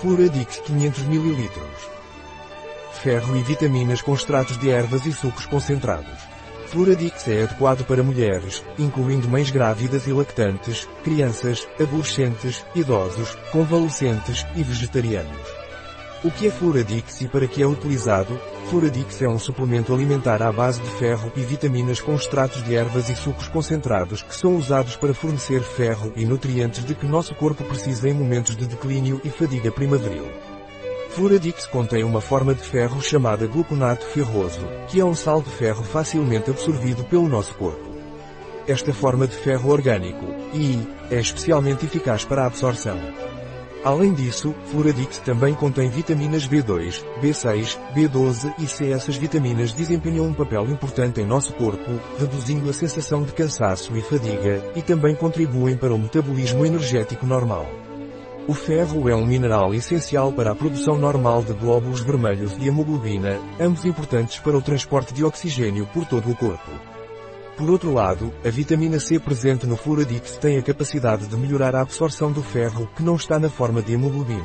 [0.00, 1.50] Fluradix 500 ml.
[3.02, 6.18] Ferro e vitaminas com extratos de ervas e sucos concentrados.
[6.66, 14.62] Fluradix é adequado para mulheres, incluindo mães grávidas e lactantes, crianças, adolescentes, idosos, convalescentes e
[14.62, 15.48] vegetarianos.
[16.22, 18.38] O que é Fluradix e para que é utilizado?
[18.68, 23.08] Fluradix é um suplemento alimentar à base de ferro e vitaminas com extratos de ervas
[23.08, 27.62] e sucos concentrados que são usados para fornecer ferro e nutrientes de que nosso corpo
[27.62, 30.26] precisa em momentos de declínio e fadiga primaveril.
[31.10, 35.84] Fluradix contém uma forma de ferro chamada gluconato ferroso, que é um sal de ferro
[35.84, 37.94] facilmente absorvido pelo nosso corpo.
[38.66, 42.98] Esta forma de ferro orgânico, I, é especialmente eficaz para a absorção.
[43.84, 48.90] Além disso, Fluradix também contém vitaminas B2, B6, B12 e C.
[48.90, 54.02] Essas vitaminas desempenham um papel importante em nosso corpo, reduzindo a sensação de cansaço e
[54.02, 57.66] fadiga, e também contribuem para o metabolismo energético normal.
[58.48, 63.40] O ferro é um mineral essencial para a produção normal de glóbulos vermelhos de hemoglobina,
[63.58, 66.95] ambos importantes para o transporte de oxigênio por todo o corpo.
[67.56, 71.80] Por outro lado, a vitamina C presente no Fluradix tem a capacidade de melhorar a
[71.80, 74.44] absorção do ferro que não está na forma de hemoglobina.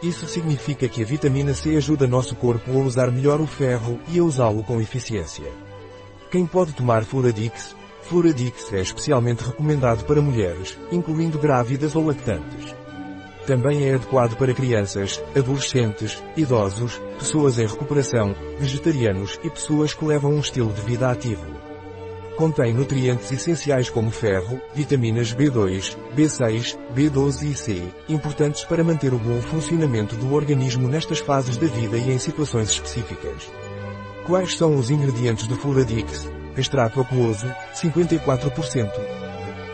[0.00, 4.20] Isso significa que a vitamina C ajuda nosso corpo a usar melhor o ferro e
[4.20, 5.50] a usá-lo com eficiência.
[6.30, 7.74] Quem pode tomar Fluradix?
[8.02, 12.72] Fluradix é especialmente recomendado para mulheres, incluindo grávidas ou lactantes.
[13.48, 20.32] Também é adequado para crianças, adolescentes, idosos, pessoas em recuperação, vegetarianos e pessoas que levam
[20.34, 21.71] um estilo de vida ativo.
[22.36, 29.18] Contém nutrientes essenciais como ferro, vitaminas B2, B6, B12 e C, importantes para manter o
[29.18, 33.50] bom funcionamento do organismo nestas fases da vida e em situações específicas.
[34.26, 36.30] Quais são os ingredientes do Fluradix?
[36.56, 39.21] Extrato aquoso, 54%.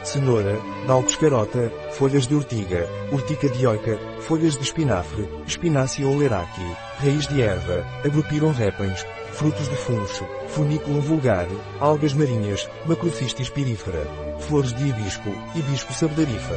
[0.04, 7.42] Cenoura, dalcos carota, folhas de ortiga, urtica dioica, folhas de espinafre, espinácea oleraki, raiz de
[7.42, 11.46] erva, agrupiram repens, frutos de funcho, funiculum vulgar,
[11.80, 14.06] algas marinhas, macrocistis pirífera,
[14.40, 16.56] flores de hibisco, hibisco sabdarifa.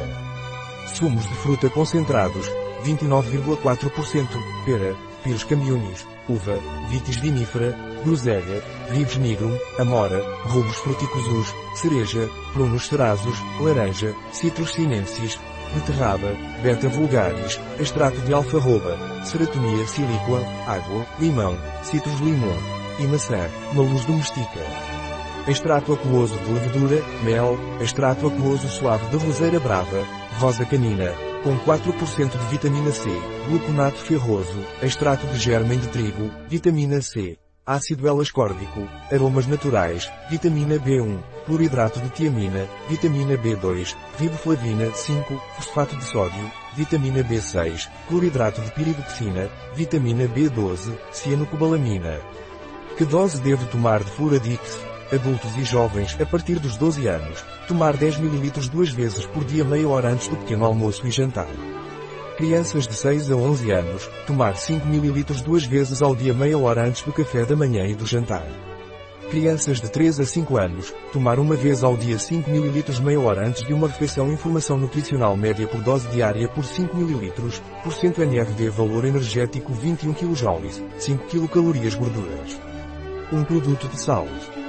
[0.94, 2.50] Sumos de fruta concentrados,
[2.84, 4.28] 29,4%,
[4.64, 13.36] pera, pires camionis, uva, vitis vinífera, groselha, vives nigrum, amora, rubos fruticosus, cereja, prunos cerazos,
[13.60, 15.38] laranja, citrus sinensis,
[15.74, 22.56] beterraba, beta vulgaris, extrato de alfarroba, ceratonia silíqua, água, limão, citrus limão
[22.98, 24.60] e maçã, maluz domestica.
[25.48, 30.06] Extrato aquoso de levedura, mel, extrato aquoso suave de roseira brava,
[30.38, 33.08] rosa canina, com 4% de vitamina C,
[33.48, 37.36] gluconato ferroso, extrato de germen de trigo, vitamina C,
[37.66, 46.04] ácido L-ascórbico, aromas naturais, vitamina B1, cloridrato de tiamina, vitamina B2, riboflavina 5, fosfato de
[46.04, 52.20] sódio, vitamina B6, cloridrato de piridoxina, vitamina B12, cianocobalamina.
[52.96, 54.91] Que dose devo tomar de Fluradix?
[55.12, 59.62] Adultos e jovens, a partir dos 12 anos, tomar 10 ml duas vezes por dia
[59.62, 61.48] meia hora antes do pequeno almoço e jantar.
[62.38, 66.86] Crianças de 6 a 11 anos, tomar 5 ml duas vezes ao dia meia hora
[66.86, 68.46] antes do café da manhã e do jantar.
[69.30, 73.46] Crianças de 3 a 5 anos, tomar uma vez ao dia 5 ml meia hora
[73.46, 77.32] antes de uma refeição Informação nutricional média por dose diária por 5 ml,
[77.84, 81.64] por cento NRV valor energético 21 kJ, 5 kcal
[81.98, 82.58] gorduras.
[83.30, 84.61] Um produto de Saúde.